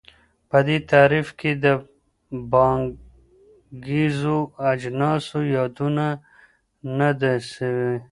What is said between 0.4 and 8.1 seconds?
په دې تعریف کي د پانګیزو اجناسو یادونه نه ده سوي.